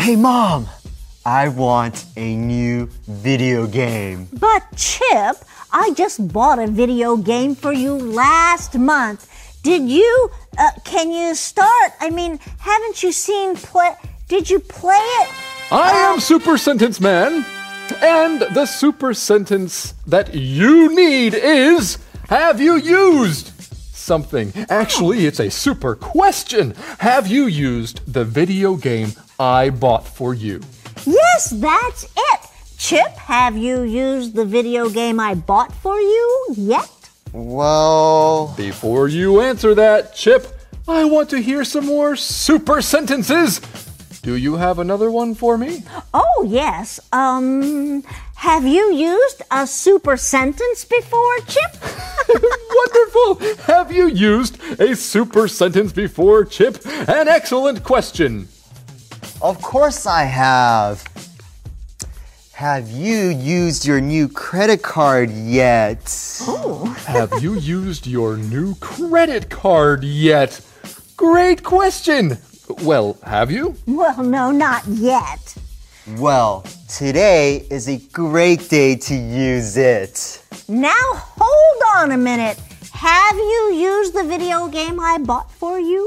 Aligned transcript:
Hey, 0.00 0.16
Mom, 0.16 0.66
I 1.26 1.48
want 1.48 2.06
a 2.16 2.34
new 2.34 2.86
video 3.06 3.66
game. 3.66 4.28
But, 4.32 4.62
Chip, 4.74 5.36
I 5.70 5.92
just 5.94 6.26
bought 6.32 6.58
a 6.58 6.66
video 6.66 7.18
game 7.18 7.54
for 7.54 7.74
you 7.74 7.92
last 7.92 8.78
month. 8.78 9.28
Did 9.62 9.90
you, 9.90 10.30
uh, 10.56 10.70
can 10.84 11.12
you 11.12 11.34
start? 11.34 11.92
I 12.00 12.08
mean, 12.08 12.40
haven't 12.60 13.02
you 13.02 13.12
seen 13.12 13.56
play, 13.56 13.92
did 14.26 14.48
you 14.48 14.58
play 14.58 15.04
it? 15.20 15.28
I 15.70 15.90
am 15.90 16.18
Super 16.18 16.56
Sentence 16.56 16.98
Man, 16.98 17.44
and 18.00 18.40
the 18.40 18.64
super 18.64 19.12
sentence 19.12 19.92
that 20.06 20.34
you 20.34 20.96
need 20.96 21.34
is 21.34 21.98
Have 22.30 22.58
you 22.58 22.76
used 22.76 23.49
something? 24.00 24.52
Actually, 24.68 25.26
it's 25.26 25.40
a 25.40 25.50
super 25.50 25.94
question. 25.94 26.74
Have 26.98 27.26
you 27.28 27.44
used 27.46 28.00
the 28.12 28.24
video 28.24 28.74
game 28.76 29.12
I 29.38 29.70
bought 29.70 30.06
for 30.06 30.34
you? 30.34 30.60
Yes, 31.06 31.50
that's 31.50 32.04
it. 32.04 32.40
Chip, 32.78 33.12
have 33.16 33.56
you 33.56 33.82
used 33.82 34.34
the 34.34 34.44
video 34.44 34.88
game 34.88 35.20
I 35.20 35.34
bought 35.34 35.72
for 35.72 35.98
you 36.00 36.46
yet? 36.56 36.90
Well, 37.32 38.54
Before 38.56 39.06
you 39.08 39.40
answer 39.40 39.74
that, 39.74 40.14
Chip, 40.14 40.46
I 40.88 41.04
want 41.04 41.30
to 41.30 41.40
hear 41.40 41.62
some 41.64 41.86
more 41.86 42.16
super 42.16 42.82
sentences. 42.82 43.60
Do 44.22 44.34
you 44.36 44.56
have 44.56 44.78
another 44.78 45.10
one 45.10 45.34
for 45.34 45.56
me? 45.56 45.82
Oh, 46.12 46.46
yes. 46.48 47.00
Um, 47.12 48.02
have 48.34 48.64
you 48.66 48.92
used 48.92 49.42
a 49.50 49.66
super 49.66 50.16
sentence 50.16 50.84
before, 50.84 51.36
Chip? 51.46 51.72
Wonderful! 53.28 53.64
Have 53.74 53.92
you 53.92 54.06
used 54.08 54.60
a 54.80 54.94
super 54.96 55.48
sentence 55.48 55.92
before, 55.92 56.44
Chip? 56.44 56.80
An 56.86 57.28
excellent 57.28 57.84
question. 57.84 58.48
of 59.42 59.60
course 59.62 60.06
I 60.06 60.24
have. 60.24 61.04
Have 62.52 62.90
you 62.90 63.28
used 63.28 63.86
your 63.86 64.00
new 64.00 64.28
credit 64.28 64.82
card 64.82 65.30
yet? 65.30 66.02
Oh. 66.42 66.84
Have 67.06 67.42
you 67.42 67.54
used 67.54 68.06
your 68.06 68.36
new 68.36 68.74
credit 68.76 69.48
card 69.48 70.04
yet? 70.04 70.60
Great 71.16 71.62
question. 71.62 72.36
Well, 72.82 73.16
have 73.24 73.50
you? 73.50 73.76
well, 73.86 74.22
no, 74.22 74.50
not 74.50 74.86
yet. 74.86 75.56
Well, 76.18 76.64
today 76.88 77.66
is 77.70 77.88
a 77.88 77.98
great 78.12 78.68
day 78.68 78.96
to 78.96 79.14
use 79.14 79.76
it. 79.76 80.42
Now, 80.68 81.06
hold 81.14 81.82
on 81.96 82.12
a 82.12 82.16
minute. 82.18 82.58
Have 83.00 83.36
you 83.36 83.72
used 83.72 84.12
the 84.12 84.24
video 84.24 84.68
game 84.68 85.00
I 85.00 85.16
bought 85.16 85.50
for 85.50 85.80
you? 85.80 86.04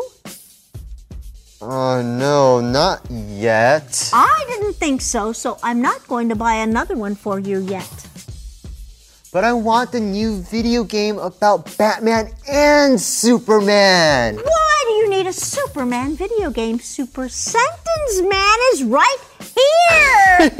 Oh 1.59 2.03
no, 2.03 2.61
not 2.61 3.01
yet. 3.09 4.11
I 4.13 4.45
didn't 4.47 4.75
think 4.75 5.01
so, 5.01 5.33
so 5.33 5.57
I'm 5.63 5.81
not 5.81 6.07
going 6.07 6.29
to 6.29 6.35
buy 6.35 6.53
another 6.53 6.95
one 6.95 7.15
for 7.15 7.39
you 7.39 7.61
yet. 7.61 7.89
But 9.31 9.43
I 9.43 9.53
want 9.53 9.91
the 9.91 9.99
new 9.99 10.37
video 10.37 10.83
game 10.83 11.17
about 11.17 11.75
Batman 11.79 12.29
and 12.47 13.01
Superman. 13.01 14.35
Why 14.35 14.83
do 14.85 14.93
you 14.93 15.09
need 15.09 15.25
a 15.25 15.33
Superman 15.33 16.15
video 16.15 16.51
game? 16.51 16.77
Super 16.77 17.27
Sentence 17.27 18.21
Man 18.21 18.57
is 18.73 18.83
right 18.83 19.21
here! 19.41 20.51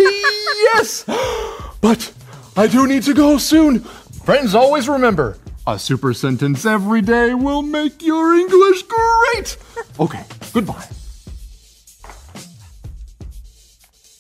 yes! 0.73 1.05
But 1.79 2.11
I 2.57 2.65
do 2.65 2.87
need 2.87 3.03
to 3.03 3.13
go 3.13 3.37
soon. 3.37 3.81
Friends, 4.25 4.55
always 4.55 4.89
remember 4.89 5.37
a 5.66 5.80
super 5.80 6.14
sentence 6.14 6.66
every 6.66 7.02
day 7.02 7.33
will 7.33 7.61
make 7.61 8.02
your 8.02 8.36
English 8.36 8.83
great. 8.83 9.58
Okay, 10.00 10.23
goodbye. 10.53 10.88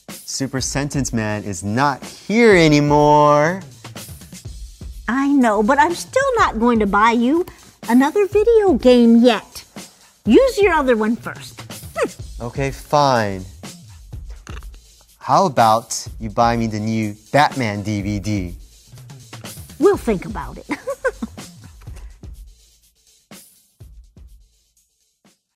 Super 0.09 0.61
Sentence 0.61 1.13
Man 1.13 1.43
is 1.43 1.63
not 1.63 2.03
here 2.03 2.55
anymore. 2.55 3.61
I 5.07 5.27
know, 5.27 5.61
but 5.61 5.79
I'm 5.79 5.93
still 5.93 6.31
not 6.37 6.59
going 6.59 6.79
to 6.79 6.87
buy 6.87 7.11
you 7.11 7.45
another 7.87 8.25
video 8.27 8.73
game 8.73 9.17
yet. 9.17 9.63
Use 10.25 10.57
your 10.57 10.73
other 10.73 10.95
one 10.95 11.15
first. 11.17 11.61
Hmm. 11.95 12.43
Okay, 12.45 12.71
fine. 12.71 13.45
How 15.19 15.45
about 15.45 16.07
you 16.19 16.29
buy 16.29 16.57
me 16.57 16.67
the 16.67 16.79
new 16.79 17.15
Batman 17.31 17.83
DVD? 17.83 18.55
We'll 19.79 19.97
think 19.97 20.25
about 20.25 20.57
it. 20.57 20.65